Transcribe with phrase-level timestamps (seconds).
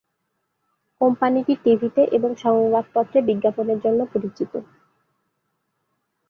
[1.01, 4.53] কোম্পানিটি টিভিতে এবং সংবাদপত্রে বিজ্ঞাপনের জন্য পরিচিত।